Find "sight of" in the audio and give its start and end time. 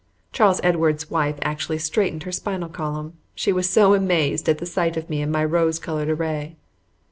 4.65-5.11